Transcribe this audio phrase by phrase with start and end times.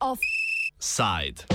[0.00, 1.46] Offside.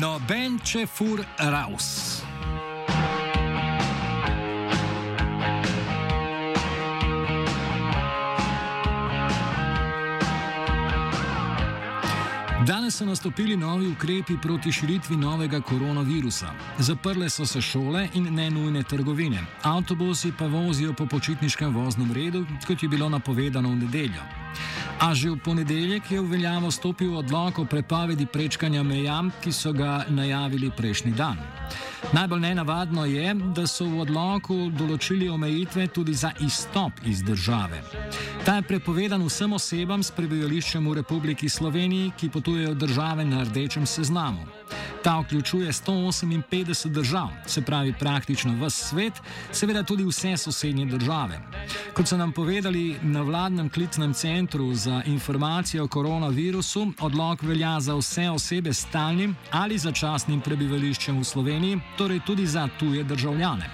[0.00, 2.11] Noben če fur raus.
[12.92, 16.52] So nastopili novi ukrepi proti širitvi novega koronavirusa.
[16.78, 19.44] Zaprle so se šole in nenujne trgovine.
[19.62, 24.22] Avtobusi pa vozijo po počitniškem voznem redu, kot je bilo napovedano v nedeljo.
[25.00, 29.72] A že v ponedeljek je v veljavo stopil odlok o prepovedi prečkanja meja, ki so
[29.72, 31.40] ga najavili prejšnji dan.
[32.12, 37.78] Najbolj nenavadno je, da so v odloku določili omejitve tudi za izstop iz države.
[38.44, 43.86] Ta je prepovedan vsem osebam s prebivališčem v Republiki Sloveniji, ki potujejo države na rdečem
[43.86, 44.44] seznamu.
[45.02, 49.12] Ta vključuje 158 držav, se pravi praktično vse svet,
[49.50, 51.40] seveda tudi vse sosednje države.
[51.94, 57.94] Kot so nam povedali na vladnem klicnem centru za informacije o koronavirusu, odlog velja za
[57.94, 63.70] vse osebe s stalnim ali začasnim prebivališčem v Sloveniji, torej tudi za tuje državljane.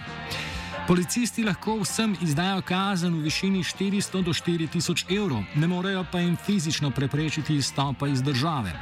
[0.88, 6.36] Policisti lahko vsem izdajo kazen v višini 400 do 4000 evrov, ne morejo pa jim
[6.36, 8.72] fizično preprečiti izstopa iz države.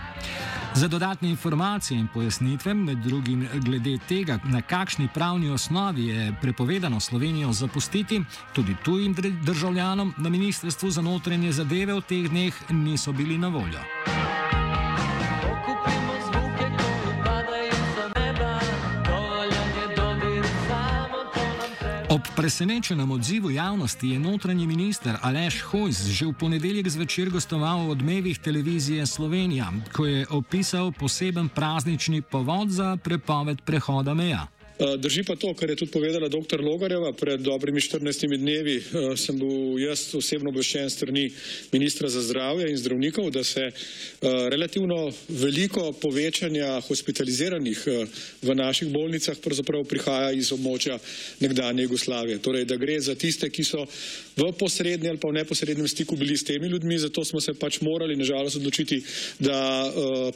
[0.75, 7.01] Za dodatne informacije in pojasnitve, med drugim glede tega, na kakšni pravni osnovi je prepovedano
[7.01, 13.39] Slovenijo zapustiti, tudi tujim državljanom na Ministrstvu za notranje zadeve v teh dneh niso bili
[13.39, 13.81] na voljo.
[22.37, 28.39] Presenečenem odzivu javnosti je notranji minister Aleš Hojs že v ponedeljek zvečer gostoval v odmevih
[28.39, 34.47] televizije Slovenija, ko je opisal poseben praznični povod za prepoved prehoda meja.
[34.79, 36.61] Eh, drži pa to, kar je tudi povedala dr.
[36.61, 37.13] Logareva.
[37.13, 41.31] Pred dobrimi 14 dnevi eh, sem bil jaz osebno obveščen strani
[41.73, 43.73] ministra za zdravje in zdravnikov, da se eh,
[44.53, 47.86] relativno veliko povečanja hospitaliziranih
[48.42, 50.98] v naših bolnicah pravzaprav prihaja iz območja
[51.41, 52.42] nekdanje Jugoslavije.
[52.45, 53.86] Torej, da gre za tiste, ki so
[54.36, 57.81] v posrednjem ali pa v neposrednem stiku bili s temi ljudmi, zato smo se pač
[57.81, 59.01] morali nažalost odločiti,
[59.41, 59.57] da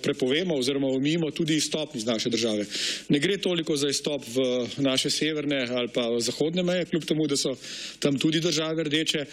[0.01, 2.65] prepovemo oziroma omimo tudi izstop iz naše države.
[3.09, 7.37] Ne gre toliko za izstop v naše severne ali pa zahodne meje, kljub temu, da
[7.37, 7.55] so
[7.99, 9.27] tam tudi države rdeče.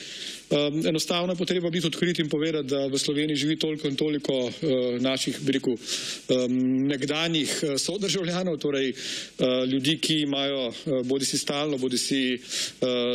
[0.50, 4.34] Um, enostavno je potreba biti odkrit in povedati, da v Sloveniji živi toliko in toliko
[4.34, 4.54] uh,
[5.02, 10.72] naših, bi rekel, um, nekdanjih uh, sodržavljanov, torej uh, ljudi, ki imajo
[11.04, 12.40] bodi si stalno, bodi si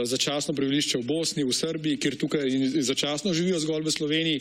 [0.05, 2.51] začasno prebivališče v Bosni, v Srbiji, kjer tukaj
[2.85, 4.41] začasno živijo zgolj v Sloveniji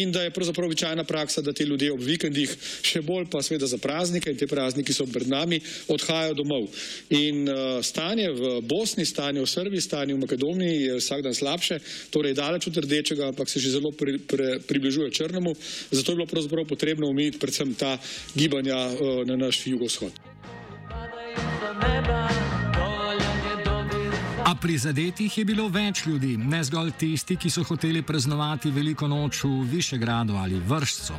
[0.00, 3.66] in da je pravzaprav običajna praksa, da te ljudje ob vikendih, še bolj pa seveda
[3.66, 6.68] za praznike in te prazniki so pred nami, odhajajo domov.
[7.10, 11.80] In uh, stanje v Bosni, stanje v Srbiji, stanje v Makedoniji je vsak dan slabše,
[12.10, 15.54] torej daleč od rdečega, ampak se že zelo pri, pri, približuje črnemu.
[15.90, 17.98] Zato je bilo pravzaprav potrebno umiti predvsem ta
[18.34, 20.12] gibanja uh, na naš jugovzhod.
[24.46, 29.42] A prizadetih je bilo več ljudi, ne zgolj tisti, ki so hoteli praznovati veliko noč
[29.42, 31.16] v Višegradu ali Vršcu.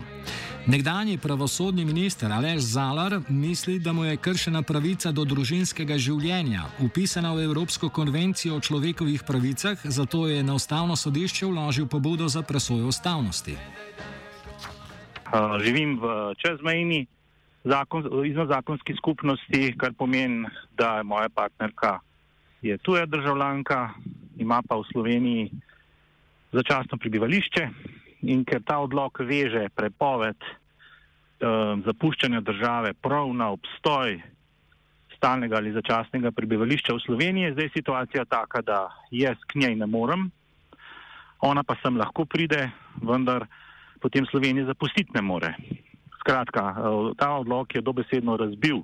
[0.67, 7.31] Nekdanji pravosodni minister Aleš Zalar misli, da mu je kršena pravica do družinskega življenja, upisana
[7.31, 12.91] v Evropsko konvencijo o človekovih pravicah, zato je na ustavno sodišče vložil pobudo za presojo
[12.91, 13.55] ustavnosti.
[15.63, 17.05] Živim v čezmejni
[17.63, 21.99] zakon, iznozakonski skupnosti, kar pomeni, da je moja partnerka
[22.61, 23.93] je tuja državljanka,
[24.35, 25.47] ima pa v Sloveniji
[26.51, 27.69] začasno prebivališče
[28.21, 34.17] in ker ta odlog veže prepoved uh, zapuščanja države prav na obstoj
[35.17, 38.79] stalnega ali začasnega prebivališča v Sloveniji, je zdaj situacija taka, da
[39.11, 40.29] jaz k njej ne morem,
[41.41, 42.69] ona pa sem lahko pride,
[43.01, 43.47] vendar
[44.01, 45.53] potem Slovenije zapustiti ne more.
[46.21, 48.81] Skratka, uh, ta odlog je dobesedno razbil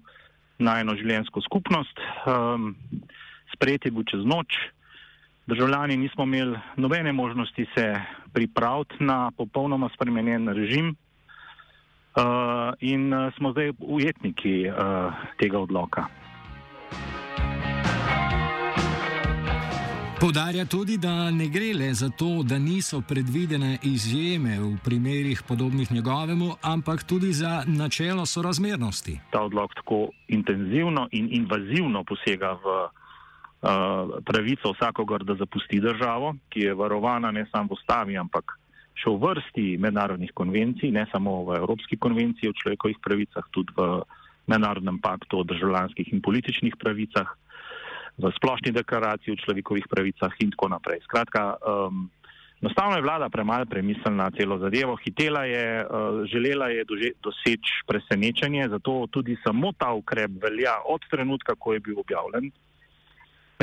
[0.59, 2.73] na eno življenjsko skupnost, um,
[3.53, 4.57] sprejeti je bil čez noč,
[5.47, 8.01] državljani nismo imeli nobene možnosti se
[8.33, 12.23] pripraviti na popolnoma spremenjen režim uh,
[12.79, 16.05] in uh, smo zdaj ujetniki uh, tega odloka.
[20.23, 25.91] Podarja tudi, da ne gre le za to, da niso predvidene izjeme v primerih podobnih
[25.91, 29.19] njegovemu, ampak tudi za načelo sorazmernosti.
[29.31, 32.87] Ta odlog tako intenzivno in invazivno posega v
[34.25, 38.57] pravico vsakogar, da zapusti državo, ki je varovana ne samo v ustavi, ampak
[38.99, 44.03] še v vrsti mednarodnih konvencij, ne samo v Evropski konvenciji o človekovih pravicah, tudi v
[44.51, 47.29] mednarodnem paktu o državljanskih in političnih pravicah,
[48.19, 50.99] v splošni deklaraciji o človekovih pravicah in tako naprej.
[51.07, 52.11] Skratka, um,
[52.61, 56.85] enostavno je vlada premalo premislila celo zadevo, hitela je, uh, želela je
[57.23, 62.51] doseči presenečenje, zato tudi samo ta ukrep velja od trenutka, ko je bil objavljen.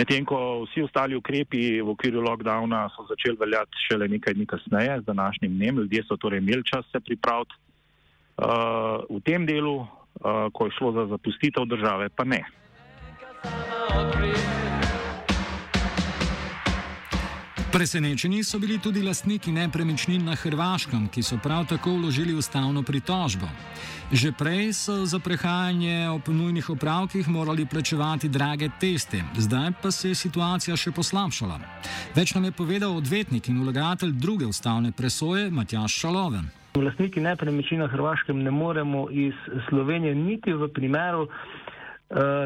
[0.01, 4.95] Medtem ko vsi ostali ukrepi v okviru lockdowna so začeli veljati šele nekaj dni kasneje,
[5.01, 7.53] z današnjim dnem, ljudje so torej imeli čas se pripraviti.
[8.41, 12.41] Uh, v tem delu, uh, ko je šlo za zapustitev države, pa ne.
[17.73, 23.47] Presenečeni so bili tudi lastniki nepremičnin na Hrvaškem, ki so prav tako vložili ustavno pritožbo.
[24.13, 30.09] Že prej so za prehajanje ob nujnih opravkih morali plačevati drage teste, zdaj pa se
[30.09, 31.61] je situacija še poslabšala.
[32.17, 36.51] Več nam je povedal odvetnik in vlagatelj druge ustavne presoje Matjaš Šaloven.
[36.75, 39.39] Vlastniki nepremičnin na Hrvaškem ne moremo iz
[39.69, 41.31] Slovenije niti v primeru uh,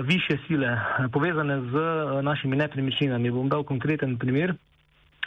[0.05, 0.77] više sile
[1.13, 3.31] povezane z uh, našimi nepremičninami.
[3.31, 4.57] Bom dal konkreten primer.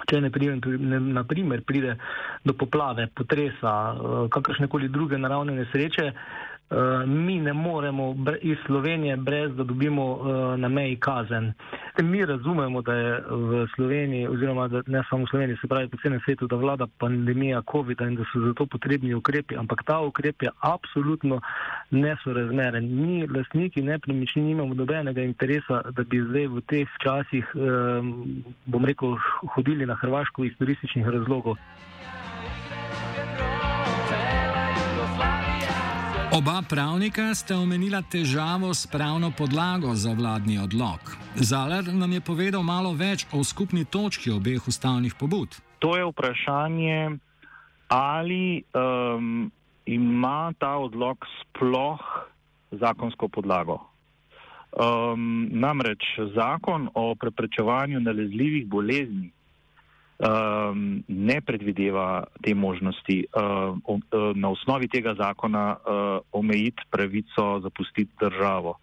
[0.06, 1.96] Če ne primer, ne, naprimer pride
[2.46, 6.12] do poplave, potresa, uh, kakršne koli druge naravne nesreče,
[7.06, 10.28] mi ne moremo iz Slovenije, brez da dobimo uh,
[10.60, 11.54] na meji kazen.
[12.02, 16.20] Mi razumemo, da je v Sloveniji, oziroma ne samo v Sloveniji, se pravi po celem
[16.26, 20.50] svetu, da vlada pandemija COVID-a in da so zato potrebni ukrepi, ampak ta ukrep je
[20.60, 21.42] absolutno
[21.92, 22.86] nesorazmeren.
[23.02, 29.18] Mi, lastniki nepremičnin, nimamo dobenega interesa, da bi zdaj v teh časih, um, bom rekel,
[29.56, 31.56] hodili na Hrvaško iz turističnih razlogov.
[36.38, 41.00] Oba pravnika sta omenila težavo s pravno podlago za vladni odlog.
[41.36, 45.58] Zaler nam je povedal malo več o skupni točki obeh ustavnih pobud.
[45.80, 47.18] To je vprašanje,
[47.90, 49.50] ali um,
[49.86, 52.06] ima ta odlog sploh
[52.72, 53.80] zakonsko podlago.
[54.78, 56.06] Um, namreč
[56.36, 59.32] zakon o preprečevanju nalezljivih bolezni
[60.20, 68.12] um, ne predvideva te možnosti uh, uh, na osnovi tega zakona uh, omejiti pravico zapustiti
[68.20, 68.78] državo.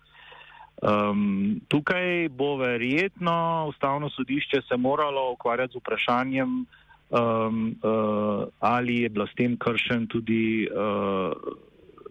[0.83, 6.67] Um, tukaj bo verjetno ustavno sodišče se moralo ukvarjati z vprašanjem,
[7.11, 11.33] um, uh, ali je bila s tem kršen tudi uh,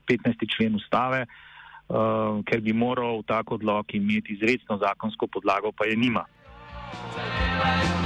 [0.08, 0.56] 15.
[0.58, 6.26] člen ustave, uh, ker bi moral tak odlog imeti izredno zakonsko podlago, pa je nima.
[7.14, 8.03] Zdaj,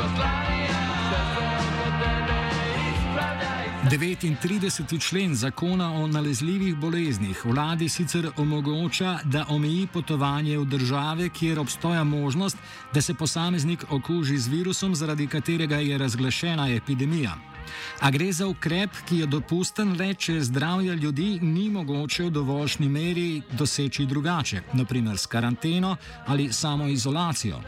[3.92, 5.00] 39.
[5.00, 12.04] člen zakona o nalezljivih boleznih vladi sicer omogoča, da omeji potovanje v države, kjer obstoja
[12.04, 12.58] možnost,
[12.94, 17.57] da se posameznik okuži z virusom, zaradi katerega je razglašena epidemija.
[18.00, 22.90] A gre za ukrep, ki je dopusten le, če zdravje ljudi ni mogoče v dovoljšni
[22.90, 25.96] meri doseči drugače, naprimer s karanteno
[26.28, 27.62] ali samo izolacijo.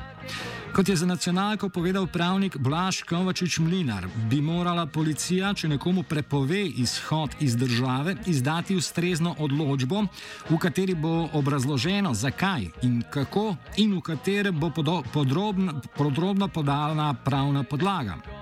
[0.75, 6.61] Kot je za nacionalko povedal pravnik Blaž Kovačič Mlinar, bi morala policija, če nekomu prepove
[6.65, 10.03] izhod iz države, izdati ustrezno odločbo,
[10.49, 14.69] v kateri bo obrazloženo, zakaj in kako, in v kateri bo
[15.13, 18.38] podrobno, podrobno podana pravna podlaga.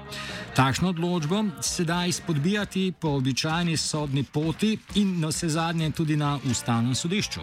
[0.55, 6.39] Takšno odločbo se da izpodbijati po običajni sodni poti in na vse zadnje tudi na
[6.49, 7.41] ustavnem sodišču.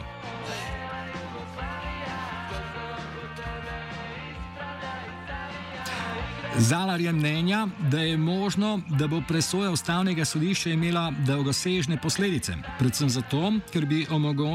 [6.58, 13.08] Zalar je mnenja, da je možno, da bo presoja ustavnega sodišča imela dolgosežne posledice, predvsem
[13.08, 14.06] zato, ker bi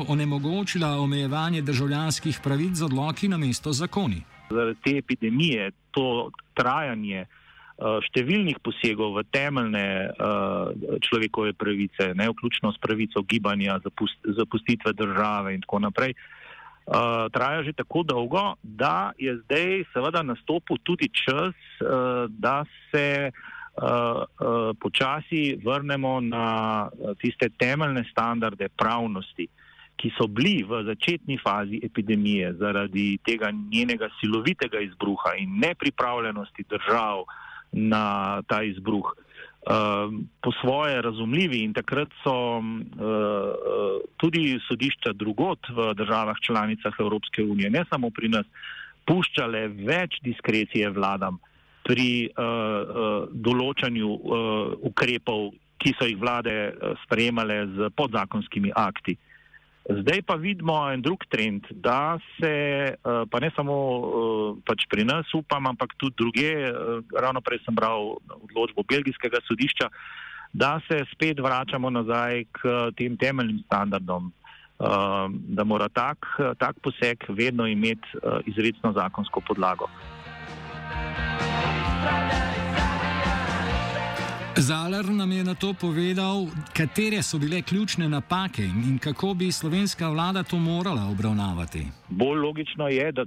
[0.08, 4.24] onemogočila omejevanje državljanskih pravic z odloki na mesto zakoni.
[4.50, 7.25] Zaradi te epidemije, to trajanje
[7.80, 15.56] številnih posegov v temeljne uh, človekove pravice, ne vključno s pravico gibanja, zapust, zapustitve države
[15.56, 21.56] in tako naprej, uh, traja že tako dolgo, da je zdaj seveda nastopil tudi čas,
[21.80, 26.90] uh, da se uh, uh, počasi vrnemo na
[27.24, 29.48] tiste temeljne standarde pravnosti,
[30.00, 37.24] ki so bili v začetni fazi epidemije zaradi tega njenega silovitega izbruha in nepripravljenosti držav
[37.72, 39.14] na ta izbruh.
[39.16, 42.64] Uh, Ehm, po svoje razumljivi in takrat so uh,
[44.18, 48.46] tudi sodišča drugot v državah članicah Evropske unije, ne samo pri nas,
[49.06, 51.38] puščale več diskrecije vladam
[51.84, 54.10] pri uh, uh, določanju
[54.90, 56.56] ukrepov, ki so jih vlade
[57.04, 59.16] sprejemale z podzakonskimi akti.
[59.89, 62.53] Zdaj pa vidimo en drug trend, da se,
[62.93, 66.74] eh, pa ne samo eh, pač pri nas, upam, ampak tudi druge, eh,
[67.17, 69.89] ravno prej sem bral odločbo belgijskega sodišča,
[70.53, 74.34] da se spet vračamo nazaj k tem temeljnim standardom,
[75.38, 76.25] da mora tak,
[76.58, 78.17] tak poseg vedno imeti
[78.48, 79.89] izredno zakonsko podlago.
[84.60, 90.10] Zalar nam je na to povedal, katere so bile ključne napake in kako bi slovenska
[90.10, 91.88] vlada to morala obravnavati.
[92.10, 93.25] Bolj logično je, da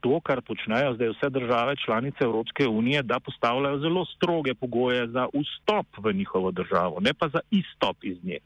[0.00, 5.26] to, kar počnejo zdaj vse države članice Evropske unije, da postavljajo zelo stroge pogoje za
[5.26, 8.38] vstop v njihovo državo, ne pa za izstop iz nje.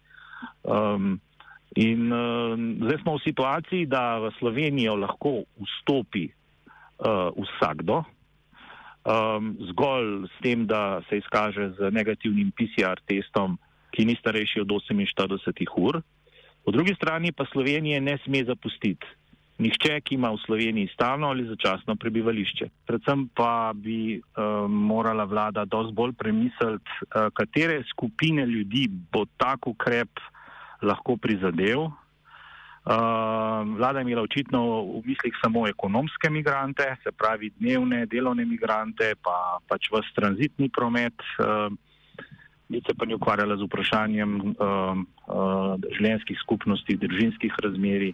[0.62, 1.20] Um,
[1.76, 8.04] in um, zdaj smo v situaciji, da v Slovenijo lahko vstopi uh, vsakdo
[9.04, 13.58] um, zgolj s tem, da se izkaže z negativnim PCR testom,
[13.90, 16.02] ki ni starejši od 48 ur.
[16.64, 19.06] Po drugi strani pa Slovenije ne sme zapustiti.
[19.58, 22.68] Nihče, ki ima v Sloveniji stalno ali začasno prebivališče.
[22.86, 29.66] Predvsem pa bi um, morala vlada dosti bolj premisliti, uh, katere skupine ljudi bo tak
[29.66, 30.22] ukrep
[30.82, 31.88] lahko prizadel.
[32.88, 32.94] Uh,
[33.76, 39.60] vlada je imela očitno v mislih samo ekonomske migrante, se pravi dnevne delovne migrante, pa
[39.68, 41.12] pač v tranzitni promet.
[41.36, 41.68] Uh,
[42.68, 48.12] Ni se pa ni ukvarjala z vprašanjem uh, uh, življenjskih skupnosti, družinskih razmerij.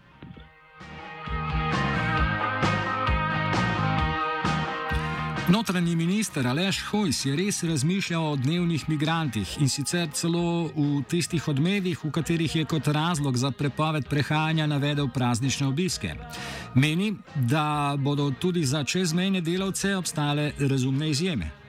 [5.55, 11.47] Notranji minister Aleš Hojs je res razmišljal o dnevnih migrantih in sicer celo v tistih
[11.49, 16.17] odmevih, v katerih je kot razlog za prepoved prehajanja navedel praznične obiske.
[16.75, 21.64] Meni, da bodo tudi za čezmejne delavce obstale razumne izjeme.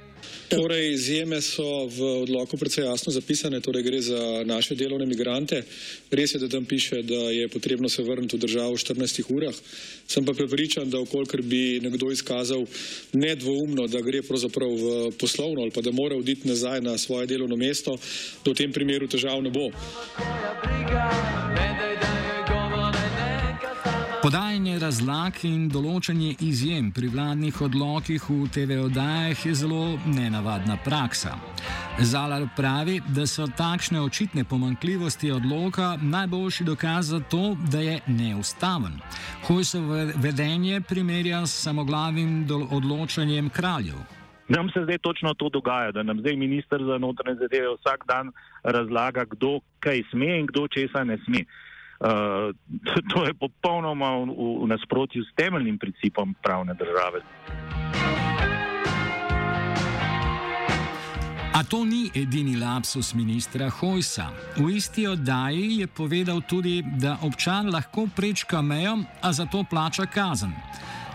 [0.49, 5.63] Torej, izjeme so v odloku precej jasno zapisane, torej gre za naše delovne migrante.
[6.11, 9.55] Res je, da tam piše, da je potrebno se vrniti v državo v 14 urah.
[10.07, 12.65] Sem pa prepričan, da okolikor bi nekdo izkazal
[13.13, 17.55] nedvoumno, da gre pravzaprav v poslovno ali pa da mora oditi nazaj na svoje delovno
[17.57, 17.97] mesto,
[18.45, 19.73] da v tem primeru težav ne bo.
[24.25, 31.35] Podajanje razlag in določanje izjem pri vladnih odlokih v TV-odajah je zelo nenavadna praksa.
[32.11, 38.97] Zalar pravi, da so takšne očitne pomankljivosti odloka najboljši dokaz za to, da je neustaven.
[39.45, 42.47] Hojsovo vedenje primerja s samoglavim
[42.79, 44.01] odločanjem kraljev.
[44.49, 48.33] Nam se zdaj točno to dogaja, da nam zdaj minister za notranje zadeve vsak dan
[48.63, 51.45] razlaga, kdo kaj sme in kdo česa ne sme.
[51.45, 51.64] Uh,
[53.13, 57.21] to je popolnoma v, v nasprotju s temeljnim principom pravne države.
[61.55, 64.27] A to ni edini lapsus ministra Hojsa.
[64.59, 70.03] V isti oddaji je povedal tudi, da občan lahko prečka mejo, a za to plača
[70.05, 70.51] kazen.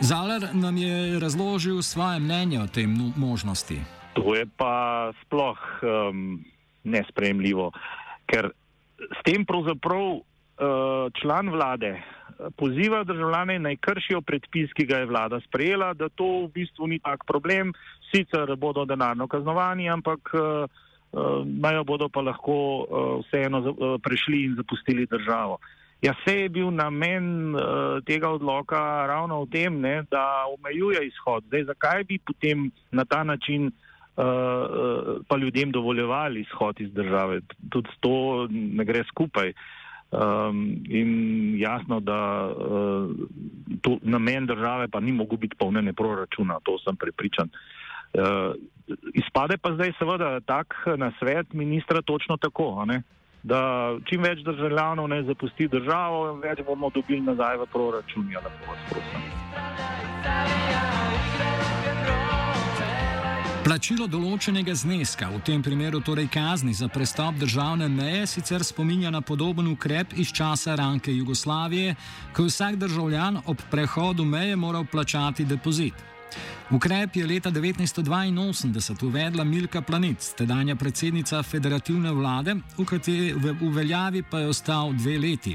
[0.01, 3.85] Zalar nam je razložil svoje mnenje o tem možnosti.
[4.17, 6.41] To je pa sploh um,
[6.89, 7.69] nespremljivo,
[8.25, 8.49] ker
[8.97, 10.25] s tem pravzaprav
[11.21, 12.03] član vlade eh,
[12.57, 16.99] poziva državljane naj kršijo predpis, ki ga je vlada sprejela, da to v bistvu ni
[16.99, 17.73] tak problem,
[18.13, 20.33] sicer bodo denarno kaznovani, ampak
[21.63, 22.57] majo eh, bodo pa lahko
[23.25, 25.59] vseeno prišli in zapustili državo.
[26.03, 27.53] Ja, vse je bil namen
[28.09, 31.45] tega odloka ravno v tem, ne, da omejuje izhod.
[31.45, 33.71] Zdaj, zakaj bi potem na ta način
[35.29, 37.41] pa ljudem dovoljevali izhod iz države?
[37.71, 39.53] Tudi to ne gre skupaj.
[40.11, 43.11] Um, in jasno, da uh,
[43.83, 47.49] to, namen države pa ni mogel biti polnjene proračuna, to sem prepričan.
[48.15, 48.55] Uh,
[49.15, 52.87] izpade pa zdaj seveda tak na svet ministra točno tako,
[53.43, 58.33] da čim več državljanov ne zapusti državo, več bomo dobili nazaj v proračun.
[58.33, 61.00] Ja, lepo vas prosim.
[63.71, 69.21] Plačilo določenega zneska, v tem primeru torej kazni za prestop državne meje, sicer spominja na
[69.23, 71.93] podoben ukrep iz časa Ranke Jugoslavije,
[72.35, 75.95] ko je vsak državljan ob prehodu meje moral plačati depozit.
[76.75, 84.27] Ukrep je leta 1982 uvedla Milka Planic, tedanja predsednica federativne vlade, v kateri v veljavi
[84.27, 85.55] pa je ostal dve leti.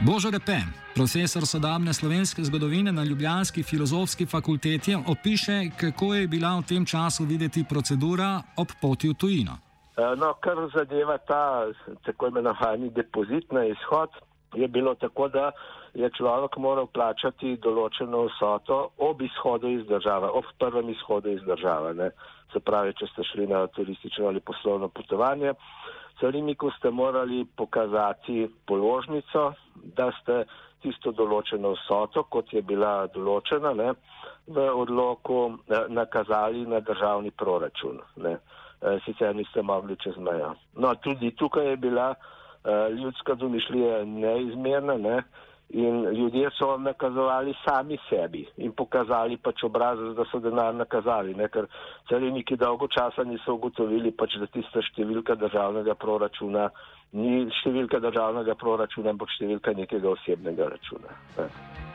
[0.00, 0.62] Božo Repe,
[0.94, 7.24] profesor sodobne slovenske zgodovine na Ljubljanski filozofski fakulteti, opiše, kako je bila v tem času
[7.24, 9.58] videti procedura ob poti v tujino.
[9.98, 11.66] Eh, no, kar zadeva ta
[12.06, 14.10] tako imenovani depozit na izhod,
[14.54, 15.50] je bilo tako, da
[15.94, 21.94] je človek moral plačati določeno vsoto ob izhodu iz države, ob prvem izhodu iz države.
[21.94, 22.10] Ne.
[22.52, 25.52] Se pravi, če ste šli na turistično ali poslovno potovanje,
[26.20, 29.52] cariniku ste morali pokazati položnico,
[29.96, 30.44] da ste
[30.82, 33.92] tisto določeno vsoto, kot je bila določena, ne,
[34.46, 38.00] v odloku eh, nakazali na državni proračun.
[38.16, 38.38] Ne.
[39.02, 40.52] sicer niste mogli čez mejo.
[40.78, 42.14] No, tudi tukaj je bila
[42.94, 45.22] ljudska domišljija neizmerna, ne?
[45.70, 51.48] In ljudje so nakazovali sami sebi in pokazali pač obrazec, da so denar nakazali, ne?
[51.52, 51.68] ker
[52.08, 56.70] cariniki dolgo časa niso ugotovili, pač, da tista številka državnega proračuna
[57.12, 61.20] ni številka državnega proračuna, ampak številka nekega osebnega računa.
[61.36, 61.87] Ne?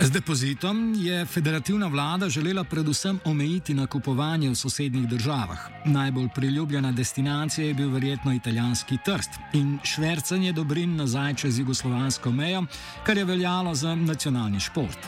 [0.00, 5.58] Z depozitom je federativna vlada želela predvsem omejiti nakupovanje v sosednjih državah.
[5.84, 12.64] Najbolj priljubljena destinacija je bil verjetno italijanski trst in švrcanje dobrin nazaj čez jugoslovansko mejo,
[13.06, 14.98] kar je veljalo za nacionalni šport.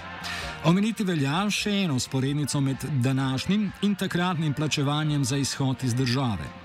[0.65, 6.62] Omeniti velja še eno sporednico med današnjim in takratnim plačevanjem za izhod iz države.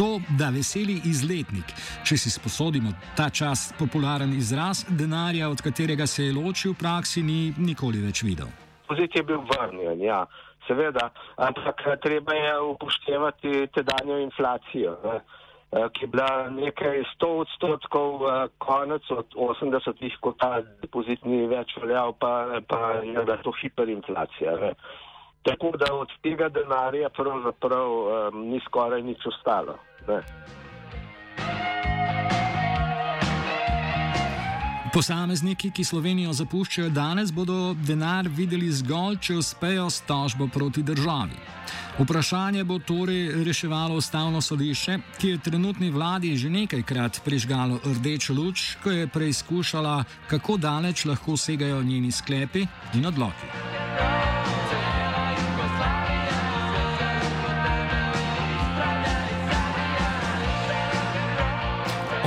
[0.00, 1.74] To, da veseli izletnik,
[2.08, 2.88] če si sposodimo
[3.18, 8.22] ta čas popularen izraz, denarja, od katerega se je ločil, v praksi ni nikoli več
[8.24, 8.48] videl.
[8.88, 10.22] Pozit je bil vrnjen, ja,
[10.64, 18.24] seveda, ampak treba je upoštevati tedanjo inflacijo, ne, eh, ki je bila nekaj sto odstotkov
[18.24, 23.52] eh, konec od 80-ih, ko ta depozit ni več veljal, pa, pa je bila to
[23.60, 24.56] hiperinflacija.
[24.64, 24.72] Ne.
[25.44, 29.76] Tako da od tega denarja pravzaprav um, ni skoraj nič ostalo.
[30.08, 30.22] Ne.
[34.90, 41.38] Posamezniki, ki Slovenijo zapuščajo danes, bodo denar videli zgolj, če uspejo s tožbo proti državi.
[42.00, 48.76] Vprašanje bo torej reševalo ustavno sodišče, ki je trenutni vladi že nekajkrat prižgalo rdečo luč,
[48.82, 53.46] ko je preizkušala, kako daleč lahko segajo njeni sklepi in odloki.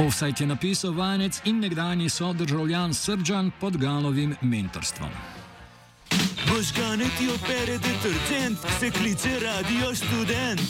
[0.07, 5.09] Offside je napisal vanec in nekdani sodržavljan Srdžan pod Galovim mentorstvom.
[6.51, 10.63] Možgane ti opere detergent, se kliče radio študent.